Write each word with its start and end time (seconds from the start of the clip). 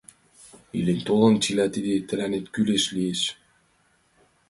Илен-толын, 0.77 1.35
чыла 1.43 1.65
тиде 1.73 1.93
тыланет 2.07 2.45
кӱлеш 2.53 2.83
лиеш». 2.95 3.21